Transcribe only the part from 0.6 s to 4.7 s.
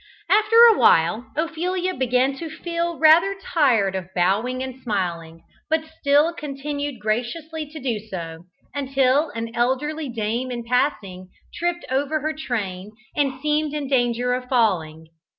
a while, Ophelia began to feel rather tired of bowing